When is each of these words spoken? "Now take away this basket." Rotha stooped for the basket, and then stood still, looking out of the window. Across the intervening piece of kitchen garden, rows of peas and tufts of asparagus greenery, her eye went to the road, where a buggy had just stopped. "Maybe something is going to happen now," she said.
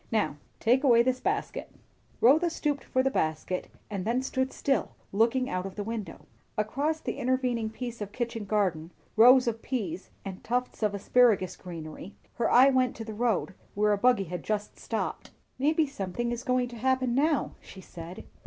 "Now 0.11 0.37
take 0.59 0.83
away 0.83 1.03
this 1.03 1.19
basket." 1.19 1.69
Rotha 2.21 2.49
stooped 2.49 2.83
for 2.85 3.03
the 3.03 3.11
basket, 3.11 3.69
and 3.87 4.03
then 4.03 4.23
stood 4.23 4.51
still, 4.51 4.93
looking 5.11 5.47
out 5.47 5.67
of 5.67 5.75
the 5.75 5.83
window. 5.83 6.25
Across 6.57 7.01
the 7.01 7.19
intervening 7.19 7.69
piece 7.69 8.01
of 8.01 8.11
kitchen 8.11 8.45
garden, 8.45 8.89
rows 9.15 9.47
of 9.47 9.61
peas 9.61 10.09
and 10.25 10.43
tufts 10.43 10.81
of 10.81 10.95
asparagus 10.95 11.55
greenery, 11.55 12.15
her 12.37 12.49
eye 12.49 12.69
went 12.71 12.95
to 12.95 13.05
the 13.05 13.13
road, 13.13 13.53
where 13.75 13.93
a 13.93 13.97
buggy 13.99 14.23
had 14.23 14.41
just 14.41 14.79
stopped. 14.79 15.29
"Maybe 15.59 15.85
something 15.85 16.31
is 16.31 16.43
going 16.43 16.67
to 16.69 16.77
happen 16.77 17.13
now," 17.13 17.51
she 17.59 17.79
said. 17.79 18.23